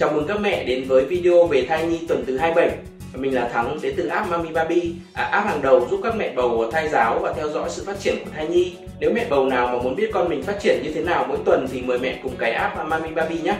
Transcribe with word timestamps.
Chào 0.00 0.12
mừng 0.12 0.26
các 0.26 0.40
mẹ 0.40 0.64
đến 0.64 0.84
với 0.88 1.04
video 1.04 1.46
về 1.46 1.64
thai 1.68 1.86
nhi 1.86 2.00
tuần 2.08 2.24
thứ 2.26 2.36
27 2.36 2.78
Mình 3.14 3.34
là 3.34 3.48
Thắng 3.48 3.78
đến 3.82 3.94
từ 3.96 4.06
app 4.06 4.30
Mami 4.30 4.48
Baby 4.52 4.92
à, 5.12 5.24
App 5.24 5.46
hàng 5.46 5.62
đầu 5.62 5.86
giúp 5.90 6.00
các 6.02 6.16
mẹ 6.16 6.32
bầu 6.36 6.70
thai 6.72 6.88
giáo 6.88 7.18
và 7.18 7.32
theo 7.32 7.48
dõi 7.48 7.70
sự 7.70 7.84
phát 7.86 8.00
triển 8.00 8.14
của 8.24 8.30
thai 8.36 8.48
nhi. 8.48 8.76
Nếu 9.00 9.10
mẹ 9.14 9.26
bầu 9.30 9.46
nào 9.46 9.66
mà 9.66 9.82
muốn 9.82 9.96
biết 9.96 10.10
con 10.12 10.28
mình 10.28 10.42
phát 10.42 10.60
triển 10.60 10.80
như 10.82 10.90
thế 10.94 11.02
nào 11.02 11.26
mỗi 11.28 11.38
tuần 11.44 11.66
thì 11.72 11.82
mời 11.82 11.98
mẹ 11.98 12.18
cùng 12.22 12.36
cái 12.38 12.52
app 12.52 12.76
Mami 12.88 13.10
Baby 13.10 13.38
nhé. 13.42 13.54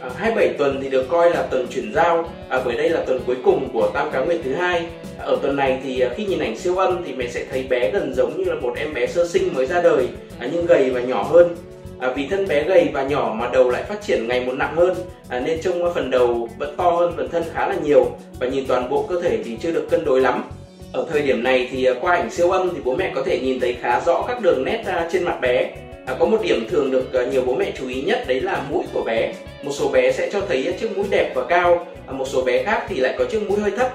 À, 0.00 0.10
27 0.16 0.54
tuần 0.58 0.80
thì 0.82 0.88
được 0.88 1.08
coi 1.08 1.30
là 1.30 1.42
tuần 1.42 1.66
chuyển 1.70 1.92
giao 1.94 2.30
à, 2.48 2.62
bởi 2.64 2.76
đây 2.76 2.90
là 2.90 3.04
tuần 3.06 3.20
cuối 3.26 3.36
cùng 3.44 3.68
của 3.72 3.90
tam 3.94 4.10
cá 4.10 4.20
nguyệt 4.20 4.40
thứ 4.44 4.54
hai. 4.54 4.86
À, 5.18 5.24
ở 5.24 5.38
tuần 5.42 5.56
này 5.56 5.80
thì 5.84 6.00
à, 6.00 6.08
khi 6.16 6.24
nhìn 6.24 6.38
ảnh 6.38 6.58
siêu 6.58 6.76
âm 6.76 7.04
thì 7.04 7.12
mẹ 7.12 7.28
sẽ 7.28 7.44
thấy 7.50 7.66
bé 7.70 7.90
gần 7.90 8.14
giống 8.16 8.38
như 8.38 8.44
là 8.44 8.54
một 8.54 8.74
em 8.76 8.94
bé 8.94 9.06
sơ 9.06 9.26
sinh 9.26 9.54
mới 9.54 9.66
ra 9.66 9.82
đời 9.82 10.08
à, 10.38 10.48
nhưng 10.52 10.66
gầy 10.66 10.90
và 10.90 11.00
nhỏ 11.00 11.22
hơn 11.22 11.56
à, 12.00 12.12
vì 12.16 12.26
thân 12.26 12.48
bé 12.48 12.64
gầy 12.64 12.88
và 12.92 13.02
nhỏ 13.02 13.34
mà 13.38 13.50
đầu 13.52 13.70
lại 13.70 13.82
phát 13.82 14.02
triển 14.02 14.28
ngày 14.28 14.44
một 14.46 14.52
nặng 14.52 14.76
hơn. 14.76 14.94
À, 15.28 15.40
nên 15.40 15.60
trông 15.62 15.94
phần 15.94 16.10
đầu 16.10 16.48
vẫn 16.58 16.74
to 16.76 16.90
hơn 16.90 17.12
phần 17.16 17.28
thân 17.30 17.44
khá 17.54 17.68
là 17.68 17.74
nhiều. 17.84 18.06
Và 18.40 18.46
nhìn 18.46 18.66
toàn 18.66 18.90
bộ 18.90 19.06
cơ 19.08 19.20
thể 19.22 19.38
thì 19.44 19.56
chưa 19.62 19.72
được 19.72 19.90
cân 19.90 20.04
đối 20.04 20.20
lắm. 20.20 20.44
Ở 20.92 21.06
thời 21.12 21.22
điểm 21.22 21.42
này 21.42 21.68
thì 21.70 21.84
à, 21.84 21.92
qua 22.00 22.16
ảnh 22.16 22.30
siêu 22.30 22.50
âm 22.50 22.70
thì 22.74 22.80
bố 22.84 22.96
mẹ 22.96 23.12
có 23.14 23.22
thể 23.22 23.40
nhìn 23.40 23.60
thấy 23.60 23.76
khá 23.80 24.00
rõ 24.06 24.24
các 24.28 24.40
đường 24.40 24.64
nét 24.64 24.82
à, 24.86 25.08
trên 25.12 25.24
mặt 25.24 25.38
bé. 25.40 25.70
À, 26.06 26.14
có 26.18 26.26
một 26.26 26.38
điểm 26.42 26.66
thường 26.70 26.90
được 26.90 27.12
à, 27.12 27.24
nhiều 27.24 27.42
bố 27.46 27.54
mẹ 27.54 27.72
chú 27.78 27.88
ý 27.88 28.02
nhất 28.02 28.24
đấy 28.28 28.40
là 28.40 28.62
mũi 28.70 28.84
của 28.92 29.02
bé. 29.02 29.32
Một 29.62 29.72
số 29.74 29.88
bé 29.88 30.12
sẽ 30.12 30.30
cho 30.32 30.40
thấy 30.48 30.74
chiếc 30.80 30.96
mũi 30.96 31.06
đẹp 31.10 31.32
và 31.34 31.44
cao 31.48 31.86
à, 32.06 32.12
một 32.12 32.24
số 32.28 32.42
bé 32.42 32.62
khác 32.62 32.86
thì 32.88 32.96
lại 32.96 33.14
có 33.18 33.24
chiếc 33.24 33.48
mũi 33.48 33.60
hơi 33.60 33.70
thấp 33.70 33.90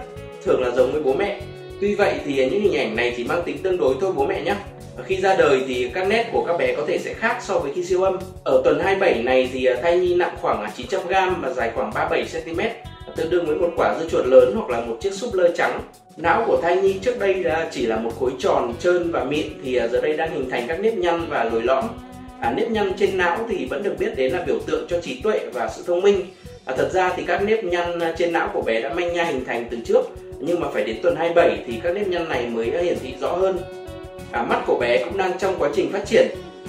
thường 0.46 0.62
là 0.64 0.72
giống 0.76 0.92
với 0.92 1.02
bố 1.04 1.14
mẹ. 1.14 1.40
Tuy 1.82 1.96
vậy 1.96 2.14
thì 2.26 2.50
những 2.50 2.62
hình 2.62 2.78
ảnh 2.78 2.96
này 2.96 3.14
chỉ 3.18 3.24
mang 3.24 3.44
tính 3.46 3.58
tương 3.58 3.78
đối 3.78 3.96
thôi 4.02 4.12
bố 4.16 4.26
mẹ 4.26 4.42
nhé 4.42 4.56
khi 5.06 5.22
ra 5.22 5.36
đời 5.36 5.62
thì 5.68 5.90
các 5.94 6.08
nét 6.08 6.30
của 6.32 6.44
các 6.48 6.58
bé 6.58 6.76
có 6.76 6.84
thể 6.88 6.98
sẽ 7.00 7.14
khác 7.14 7.38
so 7.42 7.60
với 7.60 7.72
khi 7.76 7.84
siêu 7.84 8.04
âm. 8.04 8.18
Ở 8.44 8.62
tuần 8.64 8.80
27 8.80 9.24
này 9.24 9.50
thì 9.54 9.66
à, 9.66 9.76
thai 9.82 10.00
nhi 10.00 10.16
nặng 10.16 10.36
khoảng 10.42 10.62
à, 10.62 10.72
900g 10.78 11.34
và 11.42 11.50
dài 11.50 11.72
khoảng 11.76 11.92
37cm, 11.92 12.70
à, 13.08 13.14
tương 13.16 13.30
đương 13.30 13.46
với 13.46 13.56
một 13.56 13.70
quả 13.76 13.96
dưa 14.00 14.10
chuột 14.10 14.26
lớn 14.26 14.54
hoặc 14.56 14.70
là 14.70 14.86
một 14.86 14.98
chiếc 15.02 15.14
súp 15.14 15.34
lơ 15.34 15.52
trắng. 15.56 15.82
Não 16.18 16.44
của 16.48 16.58
thai 16.62 16.78
nhi 16.78 17.00
trước 17.02 17.20
đây 17.20 17.44
chỉ 17.72 17.86
là 17.86 17.96
một 17.98 18.12
khối 18.20 18.32
tròn, 18.40 18.74
trơn 18.80 19.12
và 19.12 19.24
mịn 19.24 19.46
thì 19.64 19.80
giờ 19.92 20.02
đây 20.02 20.18
đang 20.18 20.32
hình 20.32 20.50
thành 20.50 20.66
các 20.68 20.80
nếp 20.80 20.94
nhăn 20.94 21.26
và 21.30 21.44
lồi 21.44 21.62
lõm. 21.62 21.86
À, 22.42 22.54
nếp 22.58 22.72
nhăn 22.72 22.94
trên 22.98 23.18
não 23.18 23.38
thì 23.50 23.66
vẫn 23.66 23.84
được 23.84 23.94
biết 24.00 24.16
đến 24.16 24.34
là 24.34 24.44
biểu 24.44 24.60
tượng 24.60 24.88
cho 24.90 25.02
trí 25.02 25.22
tuệ 25.24 25.40
và 25.54 25.70
sự 25.76 25.84
thông 25.88 26.02
minh. 26.02 26.26
À, 26.66 26.76
thật 26.78 26.90
ra 26.94 27.14
thì 27.18 27.24
các 27.28 27.44
nếp 27.44 27.64
nhăn 27.64 28.00
trên 28.18 28.34
não 28.34 28.50
của 28.54 28.62
bé 28.62 28.82
đã 28.82 28.94
manh 28.94 29.14
nha 29.14 29.24
hình 29.24 29.46
thành 29.46 29.68
từ 29.72 29.78
trước, 29.86 30.02
nhưng 30.40 30.60
mà 30.60 30.68
phải 30.74 30.84
đến 30.84 30.96
tuần 31.04 31.16
27 31.16 31.64
thì 31.68 31.80
các 31.84 31.96
nếp 31.96 32.08
nhăn 32.08 32.30
này 32.30 32.48
mới 32.48 32.84
hiển 32.84 32.98
thị 33.04 33.14
rõ 33.20 33.32
hơn 33.32 33.58
à, 34.32 34.44
mắt 34.44 34.64
của 34.68 34.78
bé 34.80 35.04
cũng 35.04 35.18
đang 35.18 35.38
trong 35.40 35.56
quá 35.60 35.70
trình 35.76 35.92
phát 35.92 36.06
triển. 36.06 36.28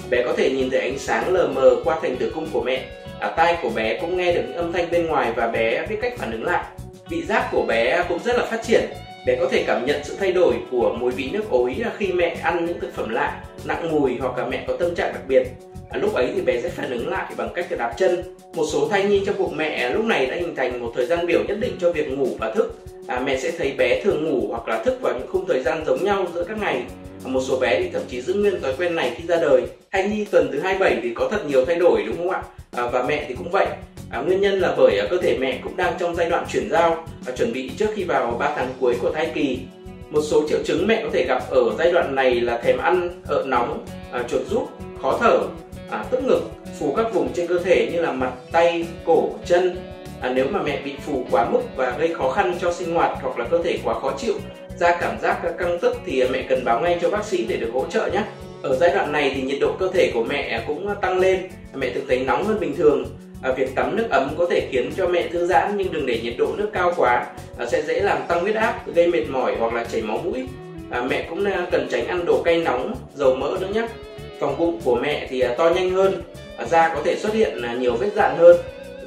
Bé 0.09 0.23
có 0.25 0.33
thể 0.37 0.49
nhìn 0.49 0.69
thấy 0.69 0.79
ánh 0.79 0.97
sáng 0.97 1.33
lờ 1.33 1.47
mờ 1.47 1.75
qua 1.83 1.99
thành 2.01 2.17
tử 2.17 2.31
cung 2.35 2.47
của 2.53 2.61
mẹ. 2.61 2.85
À, 3.19 3.33
tai 3.37 3.57
của 3.61 3.69
bé 3.69 3.97
cũng 4.01 4.17
nghe 4.17 4.33
được 4.33 4.41
những 4.47 4.57
âm 4.57 4.71
thanh 4.71 4.91
bên 4.91 5.05
ngoài 5.05 5.31
và 5.35 5.47
bé 5.47 5.85
biết 5.89 5.97
cách 6.01 6.13
phản 6.17 6.31
ứng 6.31 6.43
lại. 6.43 6.63
Vị 7.09 7.23
giác 7.23 7.49
của 7.51 7.65
bé 7.67 8.05
cũng 8.09 8.19
rất 8.25 8.35
là 8.37 8.45
phát 8.45 8.63
triển. 8.63 8.81
Bé 9.25 9.35
có 9.39 9.47
thể 9.51 9.63
cảm 9.67 9.85
nhận 9.85 10.03
sự 10.03 10.15
thay 10.19 10.31
đổi 10.31 10.53
của 10.71 10.95
mùi 10.99 11.11
vị 11.11 11.29
nước 11.33 11.49
ối 11.49 11.75
khi 11.97 12.11
mẹ 12.11 12.37
ăn 12.43 12.65
những 12.65 12.79
thực 12.79 12.95
phẩm 12.95 13.09
lạ 13.09 13.41
nặng 13.65 13.91
mùi 13.91 14.17
hoặc 14.19 14.37
là 14.37 14.45
mẹ 14.45 14.63
có 14.67 14.77
tâm 14.77 14.95
trạng 14.95 15.13
đặc 15.13 15.21
biệt. 15.27 15.47
À, 15.89 15.99
lúc 15.99 16.13
ấy 16.13 16.29
thì 16.35 16.41
bé 16.41 16.61
sẽ 16.61 16.69
phản 16.69 16.91
ứng 16.91 17.09
lại 17.09 17.31
bằng 17.37 17.49
cách 17.55 17.67
đạp 17.77 17.93
chân. 17.97 18.23
Một 18.55 18.65
số 18.71 18.87
thai 18.87 19.03
nhi 19.03 19.23
trong 19.25 19.37
bụng 19.37 19.57
mẹ 19.57 19.89
lúc 19.89 20.05
này 20.05 20.25
đã 20.25 20.35
hình 20.35 20.55
thành 20.55 20.79
một 20.79 20.91
thời 20.95 21.05
gian 21.05 21.25
biểu 21.25 21.39
nhất 21.47 21.57
định 21.59 21.75
cho 21.81 21.91
việc 21.91 22.09
ngủ 22.09 22.27
và 22.39 22.51
thức. 22.51 22.75
À, 23.07 23.19
mẹ 23.19 23.37
sẽ 23.37 23.51
thấy 23.57 23.73
bé 23.77 24.01
thường 24.03 24.25
ngủ 24.25 24.47
hoặc 24.49 24.67
là 24.67 24.83
thức 24.83 24.97
vào 25.01 25.13
những 25.13 25.27
khung 25.27 25.45
thời 25.47 25.63
gian 25.63 25.85
giống 25.85 26.03
nhau 26.03 26.25
giữa 26.33 26.43
các 26.43 26.57
ngày 26.61 26.83
một 27.29 27.41
số 27.47 27.59
bé 27.59 27.79
thì 27.79 27.89
thậm 27.93 28.01
chí 28.07 28.21
giữ 28.21 28.33
nguyên 28.33 28.61
thói 28.61 28.73
quen 28.77 28.95
này 28.95 29.13
khi 29.17 29.27
ra 29.27 29.35
đời. 29.35 29.61
Thai 29.91 30.09
nhi 30.09 30.25
tuần 30.25 30.49
thứ 30.51 30.59
27 30.59 30.99
thì 31.03 31.13
có 31.13 31.27
thật 31.31 31.45
nhiều 31.47 31.65
thay 31.65 31.75
đổi 31.75 32.03
đúng 32.07 32.17
không 32.17 32.29
ạ? 32.29 32.41
À, 32.71 32.87
và 32.87 33.03
mẹ 33.03 33.25
thì 33.27 33.35
cũng 33.35 33.51
vậy. 33.51 33.67
À, 34.09 34.21
nguyên 34.21 34.41
nhân 34.41 34.59
là 34.59 34.75
bởi 34.77 34.99
à, 34.99 35.07
cơ 35.09 35.17
thể 35.17 35.37
mẹ 35.39 35.59
cũng 35.63 35.77
đang 35.77 35.93
trong 35.99 36.15
giai 36.15 36.29
đoạn 36.29 36.45
chuyển 36.51 36.69
giao 36.69 37.05
và 37.25 37.31
chuẩn 37.31 37.53
bị 37.53 37.71
trước 37.77 37.89
khi 37.95 38.03
vào 38.03 38.37
3 38.39 38.53
tháng 38.55 38.73
cuối 38.79 38.95
của 39.01 39.11
thai 39.11 39.31
kỳ. 39.33 39.59
Một 40.09 40.21
số 40.21 40.47
triệu 40.49 40.59
chứng 40.65 40.87
mẹ 40.87 41.01
có 41.03 41.09
thể 41.13 41.25
gặp 41.27 41.41
ở 41.49 41.75
giai 41.77 41.91
đoạn 41.91 42.15
này 42.15 42.41
là 42.41 42.57
thèm 42.57 42.77
ăn 42.77 43.21
ợ 43.27 43.43
nóng 43.47 43.85
à, 44.11 44.23
chuột 44.29 44.41
rút 44.49 44.69
khó 45.01 45.17
thở 45.21 45.39
à, 45.89 46.05
tức 46.11 46.23
ngực 46.23 46.41
phù 46.79 46.93
các 46.93 47.13
vùng 47.13 47.33
trên 47.33 47.47
cơ 47.47 47.59
thể 47.59 47.89
như 47.93 48.01
là 48.01 48.11
mặt 48.11 48.31
tay 48.51 48.87
cổ 49.05 49.29
chân. 49.45 49.75
À, 50.21 50.31
nếu 50.35 50.45
mà 50.51 50.61
mẹ 50.63 50.81
bị 50.85 50.93
phù 51.05 51.25
quá 51.31 51.49
mức 51.49 51.61
và 51.75 51.97
gây 51.99 52.13
khó 52.13 52.29
khăn 52.29 52.57
cho 52.61 52.73
sinh 52.73 52.93
hoạt 52.93 53.17
hoặc 53.21 53.39
là 53.39 53.47
cơ 53.47 53.63
thể 53.63 53.77
quá 53.83 53.99
khó 53.99 54.13
chịu 54.17 54.33
ra 54.79 54.97
cảm 55.01 55.19
giác 55.19 55.41
căng 55.57 55.79
tức 55.79 55.97
thì 56.05 56.23
mẹ 56.31 56.45
cần 56.49 56.65
báo 56.65 56.79
ngay 56.81 56.97
cho 57.01 57.09
bác 57.09 57.25
sĩ 57.25 57.45
để 57.49 57.57
được 57.57 57.69
hỗ 57.73 57.85
trợ 57.89 58.09
nhé. 58.13 58.23
Ở 58.63 58.75
giai 58.75 58.89
đoạn 58.95 59.11
này 59.11 59.31
thì 59.35 59.41
nhiệt 59.41 59.57
độ 59.61 59.75
cơ 59.79 59.89
thể 59.93 60.11
của 60.13 60.23
mẹ 60.23 60.63
cũng 60.67 60.95
tăng 61.01 61.19
lên 61.19 61.39
mẹ 61.75 61.89
thường 61.89 62.05
thấy 62.07 62.19
nóng 62.19 62.43
hơn 62.43 62.59
bình 62.59 62.75
thường. 62.77 63.05
À, 63.43 63.51
việc 63.51 63.75
tắm 63.75 63.95
nước 63.95 64.07
ấm 64.09 64.35
có 64.37 64.45
thể 64.49 64.67
khiến 64.71 64.91
cho 64.97 65.07
mẹ 65.07 65.27
thư 65.27 65.45
giãn 65.45 65.77
nhưng 65.77 65.93
đừng 65.93 66.05
để 66.05 66.19
nhiệt 66.23 66.33
độ 66.37 66.47
nước 66.57 66.69
cao 66.73 66.93
quá 66.97 67.25
à, 67.57 67.65
sẽ 67.65 67.81
dễ 67.81 67.99
làm 67.99 68.17
tăng 68.27 68.41
huyết 68.41 68.55
áp 68.55 68.87
gây 68.95 69.07
mệt 69.07 69.23
mỏi 69.29 69.55
hoặc 69.59 69.73
là 69.73 69.83
chảy 69.83 70.01
máu 70.01 70.17
mũi. 70.17 70.47
À, 70.89 71.01
mẹ 71.01 71.27
cũng 71.29 71.45
à, 71.45 71.67
cần 71.71 71.87
tránh 71.91 72.07
ăn 72.07 72.25
đồ 72.25 72.41
cay 72.43 72.57
nóng 72.57 72.95
dầu 73.15 73.35
mỡ 73.35 73.57
nữa 73.61 73.67
nhé. 73.73 73.87
Phòng 74.39 74.57
bụng 74.57 74.81
của 74.83 74.95
mẹ 74.95 75.27
thì 75.29 75.39
à, 75.39 75.55
to 75.57 75.69
nhanh 75.69 75.89
hơn 75.89 76.21
à, 76.57 76.65
da 76.65 76.89
có 76.95 77.01
thể 77.05 77.15
xuất 77.15 77.33
hiện 77.33 77.61
nhiều 77.79 77.93
vết 77.93 78.09
dạn 78.15 78.35
hơn 78.37 78.57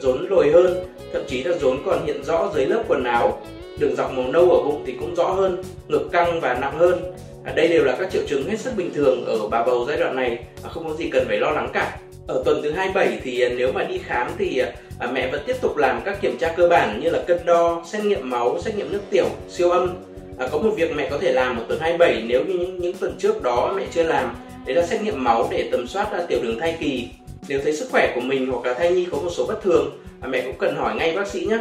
rốn 0.00 0.26
lồi 0.30 0.50
hơn 0.52 0.86
thậm 1.12 1.22
chí 1.26 1.44
là 1.44 1.56
rốn 1.58 1.78
còn 1.86 2.06
hiện 2.06 2.24
rõ 2.24 2.50
dưới 2.54 2.66
lớp 2.66 2.82
quần 2.88 3.04
áo 3.04 3.40
đường 3.78 3.96
dọc 3.96 4.12
màu 4.12 4.32
nâu 4.32 4.50
ở 4.50 4.62
bụng 4.62 4.82
thì 4.86 4.94
cũng 5.00 5.14
rõ 5.14 5.30
hơn 5.30 5.62
ngực 5.88 6.08
căng 6.12 6.40
và 6.40 6.54
nặng 6.54 6.78
hơn 6.78 7.12
à, 7.44 7.52
đây 7.56 7.68
đều 7.68 7.84
là 7.84 7.96
các 7.98 8.10
triệu 8.10 8.22
chứng 8.26 8.48
hết 8.48 8.60
sức 8.60 8.72
bình 8.76 8.90
thường 8.94 9.24
ở 9.24 9.48
bà 9.48 9.64
bầu 9.64 9.84
giai 9.88 9.96
đoạn 9.96 10.16
này 10.16 10.38
à, 10.62 10.68
không 10.70 10.88
có 10.88 10.94
gì 10.94 11.10
cần 11.10 11.24
phải 11.28 11.38
lo 11.38 11.50
lắng 11.50 11.70
cả 11.72 11.98
ở 12.26 12.42
tuần 12.44 12.62
thứ 12.62 12.70
27 12.70 13.18
thì 13.22 13.40
à, 13.40 13.48
nếu 13.56 13.72
mà 13.72 13.84
đi 13.84 13.98
khám 13.98 14.30
thì 14.38 14.58
à, 14.58 14.72
à, 14.98 15.06
mẹ 15.12 15.30
vẫn 15.30 15.42
tiếp 15.46 15.56
tục 15.60 15.76
làm 15.76 16.00
các 16.04 16.20
kiểm 16.20 16.38
tra 16.38 16.54
cơ 16.56 16.68
bản 16.68 17.00
như 17.00 17.10
là 17.10 17.22
cân 17.26 17.38
đo, 17.46 17.82
xét 17.86 18.04
nghiệm 18.04 18.30
máu, 18.30 18.58
xét 18.60 18.76
nghiệm 18.76 18.92
nước 18.92 19.00
tiểu, 19.10 19.26
siêu 19.48 19.70
âm. 19.70 19.94
À, 20.38 20.48
có 20.52 20.58
một 20.58 20.70
việc 20.76 20.96
mẹ 20.96 21.08
có 21.10 21.18
thể 21.18 21.32
làm 21.32 21.58
ở 21.58 21.64
tuần 21.68 21.80
27 21.80 22.22
nếu 22.26 22.44
như 22.44 22.54
những, 22.54 22.80
những 22.80 22.96
tuần 22.96 23.16
trước 23.18 23.42
đó 23.42 23.72
mẹ 23.76 23.86
chưa 23.94 24.02
làm, 24.02 24.36
đấy 24.66 24.76
là 24.76 24.86
xét 24.86 25.02
nghiệm 25.02 25.24
máu 25.24 25.48
để 25.50 25.68
tầm 25.72 25.86
soát 25.86 26.12
à, 26.12 26.24
tiểu 26.28 26.38
đường 26.42 26.58
thai 26.60 26.76
kỳ. 26.80 27.08
Nếu 27.48 27.60
thấy 27.62 27.76
sức 27.76 27.88
khỏe 27.90 28.12
của 28.14 28.20
mình 28.20 28.50
hoặc 28.50 28.64
là 28.64 28.74
thai 28.74 28.90
nhi 28.90 29.06
có 29.10 29.18
một 29.18 29.30
số 29.30 29.46
bất 29.46 29.62
thường, 29.62 29.98
à, 30.20 30.28
mẹ 30.28 30.42
cũng 30.42 30.58
cần 30.58 30.76
hỏi 30.76 30.94
ngay 30.94 31.16
bác 31.16 31.28
sĩ 31.28 31.40
nhé. 31.40 31.58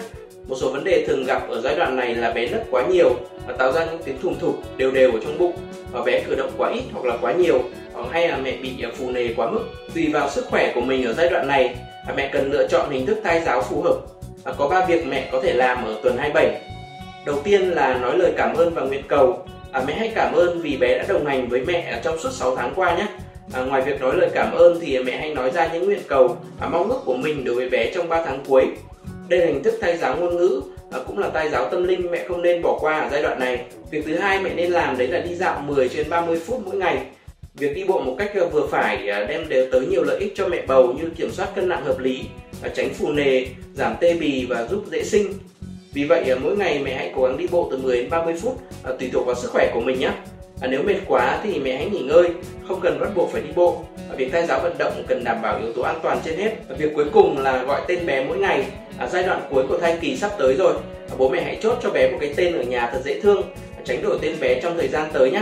Một 0.48 0.56
số 0.62 0.70
vấn 0.70 0.84
đề 0.84 1.06
thường 1.08 1.24
gặp 1.24 1.50
ở 1.50 1.62
giai 1.62 1.76
đoạn 1.76 1.96
này 1.96 2.16
là 2.16 2.32
bé 2.32 2.48
nấc 2.48 2.62
quá 2.72 2.84
nhiều 2.90 3.10
và 3.48 3.54
tạo 3.54 3.72
ra 3.72 3.86
những 3.86 4.02
tiếng 4.06 4.22
thùng 4.22 4.40
thụp 4.40 4.56
đều 4.78 4.92
đều 4.92 5.12
ở 5.12 5.20
trong 5.24 5.38
bụng 5.38 5.54
và 5.92 6.02
bé 6.02 6.24
cử 6.28 6.36
động 6.36 6.52
quá 6.58 6.70
ít 6.70 6.82
hoặc 6.94 7.06
là 7.06 7.18
quá 7.22 7.32
nhiều 7.32 7.60
hoặc 7.94 8.08
hay 8.12 8.28
là 8.28 8.38
mẹ 8.38 8.58
bị 8.62 8.82
ờ, 8.84 8.90
phù 8.98 9.12
nề 9.12 9.28
quá 9.36 9.52
mức. 9.52 9.64
Tùy 9.96 10.10
vào 10.14 10.30
sức 10.30 10.46
khỏe 10.46 10.72
của 10.76 10.82
mình 10.82 11.06
ở 11.06 11.14
giai 11.14 11.30
đoạn 11.30 11.48
này, 11.48 11.76
mẹ 12.16 12.30
cần 12.34 12.52
lựa 12.52 12.68
chọn 12.68 12.90
hình 12.90 13.06
thức 13.06 13.18
thai 13.24 13.42
giáo 13.42 13.62
phù 13.62 13.82
hợp. 13.82 13.96
Và 14.44 14.54
có 14.54 14.68
3 14.68 14.86
việc 14.86 15.08
mẹ 15.08 15.30
có 15.32 15.42
thể 15.42 15.54
làm 15.54 15.86
ở 15.86 16.00
tuần 16.04 16.18
27. 16.18 16.62
Đầu 17.26 17.42
tiên 17.44 17.62
là 17.62 17.98
nói 17.98 18.18
lời 18.18 18.34
cảm 18.38 18.56
ơn 18.56 18.74
và 18.74 18.82
nguyện 18.82 19.04
cầu. 19.08 19.46
À, 19.72 19.84
mẹ 19.88 19.94
hãy 19.94 20.12
cảm 20.16 20.34
ơn 20.34 20.62
vì 20.62 20.78
bé 20.78 20.98
đã 20.98 21.06
đồng 21.08 21.26
hành 21.26 21.50
với 21.50 21.62
mẹ 21.62 22.00
trong 22.04 22.20
suốt 22.20 22.30
6 22.32 22.56
tháng 22.56 22.74
qua 22.76 22.98
nhé. 22.98 23.08
À, 23.54 23.62
ngoài 23.62 23.82
việc 23.82 24.02
nói 24.02 24.16
lời 24.16 24.30
cảm 24.34 24.52
ơn 24.52 24.80
thì 24.82 25.00
mẹ 25.04 25.18
hãy 25.18 25.34
nói 25.34 25.52
ra 25.52 25.70
những 25.74 25.86
nguyện 25.86 26.02
cầu, 26.08 26.38
và 26.60 26.68
mong 26.68 26.90
ước 26.90 27.02
của 27.06 27.18
mình 27.18 27.44
đối 27.46 27.56
với 27.56 27.70
bé 27.70 27.92
trong 27.96 28.10
3 28.10 28.26
tháng 28.26 28.40
cuối 28.48 28.66
đây 29.30 29.40
là 29.40 29.46
hình 29.46 29.64
thức 29.64 29.74
thay 29.82 29.98
giáo 29.98 30.18
ngôn 30.18 30.38
ngữ 30.38 30.62
à, 30.92 31.00
cũng 31.08 31.20
là 31.20 31.30
tay 31.30 31.50
giáo 31.50 31.70
tâm 31.70 31.84
linh 31.84 32.12
mẹ 32.12 32.26
không 32.28 32.42
nên 32.42 32.62
bỏ 32.62 32.78
qua 32.82 33.00
ở 33.00 33.10
giai 33.12 33.22
đoạn 33.22 33.40
này. 33.40 33.66
Việc 33.92 34.06
thứ 34.06 34.16
hai 34.16 34.40
mẹ 34.40 34.54
nên 34.56 34.72
làm 34.72 34.98
đấy 34.98 35.08
là 35.08 35.20
đi 35.20 35.36
dạo 35.36 35.60
10 35.60 35.90
trên 35.90 36.10
30 36.10 36.40
phút 36.40 36.62
mỗi 36.66 36.76
ngày. 36.76 36.98
Việc 37.54 37.76
đi 37.76 37.84
bộ 37.84 38.02
một 38.02 38.16
cách 38.18 38.32
ờ, 38.36 38.48
vừa 38.48 38.68
phải 38.68 39.08
ờ, 39.08 39.26
đem 39.26 39.50
đều 39.50 39.68
tới 39.72 39.88
nhiều 39.88 40.04
lợi 40.04 40.20
ích 40.20 40.34
cho 40.36 40.48
mẹ 40.48 40.62
bầu 40.68 40.94
như 40.94 41.10
kiểm 41.18 41.32
soát 41.32 41.48
cân 41.56 41.70
nặng 41.70 41.86
hợp 41.86 42.00
lý 42.00 42.24
à, 42.64 42.70
tránh 42.76 42.90
phù 42.94 43.12
nề 43.12 43.46
giảm 43.74 43.96
tê 44.00 44.14
bì 44.14 44.46
và 44.50 44.68
giúp 44.68 44.84
dễ 44.92 45.04
sinh. 45.04 45.34
Vì 45.94 46.04
vậy 46.04 46.30
ờ, 46.30 46.36
mỗi 46.42 46.58
ngày 46.58 46.80
mẹ 46.84 46.96
hãy 46.96 47.12
cố 47.16 47.24
gắng 47.24 47.38
đi 47.38 47.48
bộ 47.52 47.68
từ 47.72 47.78
10 47.78 47.98
đến 47.98 48.10
30 48.10 48.36
phút 48.42 48.58
tùy 49.00 49.10
thuộc 49.14 49.26
vào 49.26 49.36
sức 49.36 49.52
khỏe 49.52 49.72
của 49.74 49.82
mình 49.82 50.00
nhé. 50.00 50.12
À, 50.62 50.68
nếu 50.68 50.84
mệt 50.84 50.98
quá 51.08 51.40
thì 51.44 51.60
mẹ 51.60 51.76
hãy 51.76 51.90
nghỉ 51.90 52.00
ngơi 52.00 52.30
không 52.68 52.80
cần 52.82 53.00
bắt 53.00 53.10
buộc 53.16 53.32
phải 53.32 53.42
đi 53.42 53.50
bộ. 53.56 53.84
À, 54.10 54.16
việc 54.16 54.30
thay 54.32 54.48
giáo 54.48 54.60
vận 54.64 54.78
động 54.78 55.04
cần 55.08 55.24
đảm 55.24 55.42
bảo 55.42 55.60
yếu 55.60 55.74
tố 55.74 55.82
an 55.82 56.00
toàn 56.04 56.20
trên 56.26 56.38
hết. 56.38 56.52
Và 56.70 56.76
việc 56.76 56.92
cuối 56.96 57.06
cùng 57.14 57.38
là 57.38 57.64
gọi 57.64 57.82
tên 57.88 58.06
bé 58.06 58.26
mỗi 58.28 58.38
ngày 58.38 58.66
à, 58.98 59.08
giai 59.08 59.24
đoạn 59.24 59.42
cuối 59.50 59.64
của 59.68 59.78
thai 59.78 59.98
kỳ 60.02 60.18
sắp 60.18 60.32
tới 60.38 60.56
rồi. 60.58 60.74
À, 61.10 61.16
bố 61.18 61.30
mẹ 61.30 61.44
hãy 61.44 61.58
chốt 61.62 61.78
cho 61.84 61.90
bé 61.90 62.12
một 62.12 62.18
cái 62.22 62.34
tên 62.36 62.58
ở 62.58 62.64
nhà 62.64 62.90
thật 62.94 63.02
dễ 63.06 63.22
thương 63.22 63.42
à, 63.78 63.82
tránh 63.86 64.02
đổi 64.04 64.18
tên 64.22 64.40
bé 64.40 64.60
trong 64.62 64.78
thời 64.78 64.88
gian 64.88 65.10
tới 65.14 65.32
nhé 65.32 65.42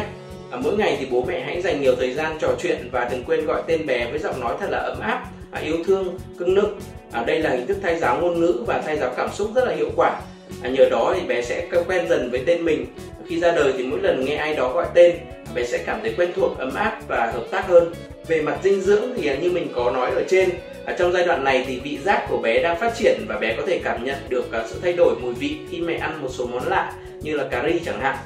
à, 0.51 0.59
mỗi 0.63 0.77
ngày 0.77 0.97
thì 0.99 1.07
bố 1.11 1.23
mẹ 1.27 1.43
hãy 1.45 1.61
dành 1.61 1.81
nhiều 1.81 1.95
thời 1.95 2.13
gian 2.13 2.37
trò 2.39 2.47
chuyện 2.61 2.89
và 2.91 3.09
đừng 3.11 3.23
quên 3.23 3.45
gọi 3.45 3.63
tên 3.67 3.85
bé 3.85 4.07
với 4.09 4.19
giọng 4.19 4.39
nói 4.39 4.55
thật 4.59 4.67
là 4.69 4.77
ấm 4.77 4.99
áp 4.99 5.25
à, 5.51 5.61
yêu 5.61 5.77
thương 5.87 6.17
cưng 6.39 6.55
nức. 6.55 6.75
À, 7.11 7.23
đây 7.23 7.39
là 7.39 7.49
hình 7.49 7.67
thức 7.67 7.77
thay 7.83 7.99
giáo 7.99 8.21
ngôn 8.21 8.39
ngữ 8.39 8.63
và 8.67 8.81
thay 8.85 8.97
giáo 8.97 9.13
cảm 9.17 9.29
xúc 9.33 9.49
rất 9.55 9.65
là 9.67 9.75
hiệu 9.75 9.89
quả. 9.95 10.21
À, 10.61 10.69
nhờ 10.69 10.89
đó 10.91 11.13
thì 11.15 11.27
bé 11.27 11.41
sẽ 11.41 11.67
quen 11.87 12.07
dần 12.09 12.31
với 12.31 12.43
tên 12.45 12.65
mình. 12.65 12.85
Khi 13.27 13.39
ra 13.39 13.51
đời 13.51 13.73
thì 13.77 13.83
mỗi 13.83 13.99
lần 14.01 14.25
nghe 14.25 14.35
ai 14.35 14.55
đó 14.55 14.71
gọi 14.73 14.85
tên 14.93 15.15
bé 15.55 15.63
sẽ 15.63 15.77
cảm 15.77 15.99
thấy 16.01 16.13
quen 16.17 16.31
thuộc 16.35 16.57
ấm 16.57 16.75
áp 16.75 16.99
và 17.07 17.31
hợp 17.33 17.43
tác 17.51 17.67
hơn. 17.67 17.93
Về 18.27 18.41
mặt 18.41 18.57
dinh 18.63 18.81
dưỡng 18.81 19.13
thì 19.17 19.27
à, 19.27 19.35
như 19.35 19.51
mình 19.51 19.67
có 19.75 19.91
nói 19.91 20.11
ở 20.11 20.23
trên 20.27 20.49
ở 20.85 20.93
trong 20.99 21.11
giai 21.11 21.25
đoạn 21.25 21.43
này 21.43 21.63
thì 21.67 21.79
vị 21.79 21.97
giác 22.05 22.25
của 22.29 22.37
bé 22.37 22.63
đang 22.63 22.79
phát 22.79 22.93
triển 22.95 23.25
và 23.27 23.37
bé 23.37 23.55
có 23.57 23.63
thể 23.67 23.81
cảm 23.83 24.03
nhận 24.03 24.17
được 24.29 24.45
sự 24.67 24.79
thay 24.81 24.93
đổi 24.93 25.15
mùi 25.21 25.33
vị 25.33 25.57
khi 25.69 25.79
mẹ 25.79 25.93
ăn 25.93 26.21
một 26.21 26.29
số 26.31 26.47
món 26.47 26.67
lạ 26.67 26.93
như 27.21 27.35
là 27.35 27.47
cà 27.51 27.63
ri 27.67 27.79
chẳng 27.85 27.99
hạn. 27.99 28.17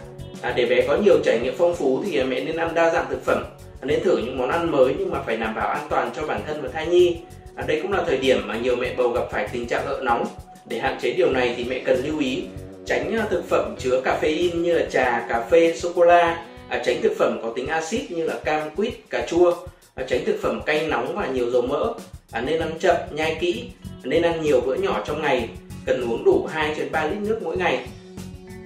À, 0.42 0.54
để 0.56 0.66
bé 0.66 0.88
có 0.88 0.98
nhiều 0.98 1.18
trải 1.24 1.40
nghiệm 1.40 1.54
phong 1.58 1.76
phú 1.76 2.04
thì 2.06 2.24
mẹ 2.24 2.40
nên 2.40 2.58
ăn 2.58 2.76
đa 2.76 2.94
dạng 2.94 3.06
thực 3.10 3.26
phẩm. 3.26 3.44
À, 3.82 3.86
nên 3.86 4.04
thử 4.04 4.18
những 4.18 4.38
món 4.38 4.50
ăn 4.50 4.72
mới 4.72 4.96
nhưng 5.00 5.10
mà 5.10 5.22
phải 5.22 5.38
đảm 5.38 5.56
bảo 5.56 5.68
an 5.68 5.88
toàn 5.90 6.12
cho 6.16 6.28
bản 6.28 6.42
thân 6.48 6.62
và 6.62 6.70
thai 6.74 6.88
nhi. 6.88 7.18
À, 7.56 7.64
đây 7.68 7.82
cũng 7.82 7.92
là 7.92 8.04
thời 8.08 8.18
điểm 8.18 8.48
mà 8.48 8.58
nhiều 8.58 8.76
mẹ 8.76 8.94
bầu 8.98 9.10
gặp 9.10 9.24
phải 9.32 9.48
tình 9.52 9.68
trạng 9.68 9.86
ợ 9.86 10.00
nóng. 10.04 10.26
Để 10.66 10.80
hạn 10.80 10.98
chế 11.02 11.14
điều 11.14 11.32
này 11.32 11.54
thì 11.58 11.64
mẹ 11.64 11.82
cần 11.86 12.06
lưu 12.06 12.20
ý 12.20 12.44
tránh 12.86 13.16
à, 13.16 13.26
thực 13.30 13.50
phẩm 13.50 13.76
chứa 13.80 14.02
caffeine 14.06 14.62
như 14.62 14.74
là 14.74 14.86
trà, 14.90 15.26
cà 15.30 15.46
phê, 15.52 15.74
sô 15.76 15.92
cô 15.96 16.04
la, 16.04 16.46
à, 16.70 16.82
tránh 16.86 17.02
thực 17.02 17.14
phẩm 17.18 17.40
có 17.44 17.54
tính 17.56 17.68
axit 17.68 18.12
như 18.12 18.24
là 18.24 18.36
cam, 18.46 18.70
quýt, 18.76 18.94
cà 19.10 19.26
chua, 19.28 19.54
à, 19.96 20.06
tránh 20.08 20.26
thực 20.26 20.42
phẩm 20.42 20.62
cay 20.66 20.88
nóng 20.88 21.16
và 21.16 21.28
nhiều 21.28 21.52
dầu 21.52 21.62
mỡ, 21.62 21.94
à, 22.32 22.42
nên 22.42 22.60
ăn 22.60 22.72
chậm, 22.80 22.96
nhai 23.12 23.38
kỹ, 23.40 23.70
nên 24.04 24.22
ăn 24.22 24.42
nhiều 24.42 24.62
bữa 24.62 24.76
nhỏ 24.76 25.04
trong 25.08 25.22
ngày, 25.22 25.50
cần 25.86 26.10
uống 26.10 26.24
đủ 26.26 26.48
2 26.52 26.76
đến 26.78 26.88
3 26.92 27.06
lít 27.08 27.18
nước 27.22 27.40
mỗi 27.44 27.58
ngày. 27.58 27.88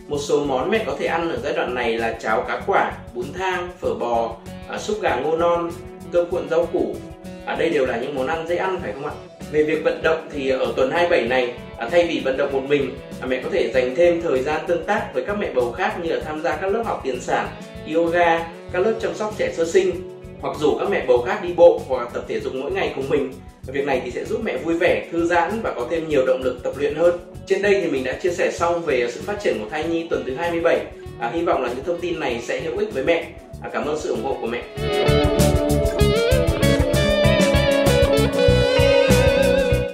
Một 0.08 0.18
số 0.18 0.44
món 0.44 0.70
mẹ 0.70 0.84
có 0.88 0.96
thể 1.00 1.06
ăn 1.06 1.30
ở 1.30 1.38
giai 1.44 1.54
đoạn 1.54 1.76
này 1.76 1.98
là 1.98 2.14
cháo 2.22 2.42
cá 2.48 2.62
quả, 2.68 2.92
bún 3.14 3.26
thang, 3.34 3.70
phở 3.80 3.94
bò, 3.94 4.36
à, 4.70 4.78
súp 4.78 5.02
gà 5.02 5.16
ngô 5.16 5.38
non, 5.38 5.72
cơm 6.12 6.30
cuộn 6.30 6.50
rau 6.50 6.66
củ. 6.66 6.96
À, 7.46 7.56
đây 7.56 7.70
đều 7.70 7.86
là 7.86 7.98
những 7.98 8.16
món 8.16 8.28
ăn 8.28 8.48
dễ 8.48 8.56
ăn 8.56 8.80
phải 8.82 8.94
không 8.94 9.06
ạ? 9.06 9.12
Về 9.52 9.64
việc 9.64 9.84
vận 9.84 10.02
động 10.04 10.30
thì 10.34 10.50
ở 10.50 10.74
tuần 10.76 10.92
27 10.92 11.28
này, 11.28 11.54
à, 11.78 11.90
thay 11.92 12.08
vì 12.08 12.22
vận 12.26 12.38
động 12.38 12.54
một 12.54 12.64
mình, 12.68 12.96
à, 13.22 13.26
mẹ 13.26 13.42
có 13.44 13.50
thể 13.50 13.72
dành 13.74 13.96
thêm 13.96 14.22
thời 14.22 14.44
gian 14.44 14.62
tương 14.68 14.86
tác 14.86 15.10
với 15.14 15.26
các 15.26 15.38
mẹ 15.40 15.52
bầu 15.56 15.72
khác 15.72 15.98
như 16.04 16.14
là 16.14 16.22
tham 16.26 16.42
gia 16.42 16.56
các 16.56 16.68
lớp 16.68 16.84
học 16.86 17.02
tiền 17.04 17.22
sản, 17.22 17.48
yoga, 17.94 18.50
các 18.72 18.80
lớp 18.80 18.94
chăm 19.02 19.16
sóc 19.16 19.34
trẻ 19.38 19.54
sơ 19.54 19.66
sinh 19.66 19.92
hoặc 20.42 20.58
rủ 20.60 20.78
các 20.80 20.90
mẹ 20.90 21.06
bầu 21.08 21.22
khác 21.22 21.40
đi 21.44 21.54
bộ 21.54 21.82
hoặc 21.88 22.10
tập 22.14 22.24
thể 22.28 22.40
dục 22.40 22.54
mỗi 22.56 22.72
ngày 22.72 22.94
cùng 22.96 23.10
mình. 23.10 23.34
Việc 23.68 23.86
này 23.86 24.02
thì 24.06 24.12
sẽ 24.12 24.26
giúp 24.26 24.42
mẹ 24.44 24.58
vui 24.58 24.78
vẻ, 24.78 25.08
thư 25.12 25.26
giãn 25.26 25.60
và 25.64 25.74
có 25.76 25.88
thêm 25.92 26.10
nhiều 26.10 26.26
động 26.26 26.42
lực 26.44 26.64
tập 26.64 26.74
luyện 26.78 26.96
hơn. 26.96 27.20
Trên 27.46 27.62
đây 27.62 27.82
thì 27.82 27.92
mình 27.92 28.04
đã 28.04 28.14
chia 28.14 28.32
sẻ 28.32 28.52
xong 28.52 28.82
về 28.86 29.08
sự 29.12 29.22
phát 29.26 29.38
triển 29.44 29.58
của 29.60 29.70
thai 29.70 29.84
nhi 29.84 30.08
tuần 30.10 30.24
thứ 30.26 30.36
27. 30.36 30.86
À, 31.20 31.32
hy 31.34 31.42
vọng 31.42 31.64
là 31.64 31.70
những 31.70 31.86
thông 31.86 32.02
tin 32.02 32.20
này 32.20 32.42
sẽ 32.42 32.62
hữu 32.62 32.78
ích 32.78 32.94
với 32.94 33.04
mẹ. 33.04 33.32
À, 33.62 33.70
cảm 33.74 33.86
ơn 33.86 34.00
sự 34.00 34.10
ủng 34.10 34.24
hộ 34.24 34.38
của 34.42 34.48
mẹ. 34.48 34.62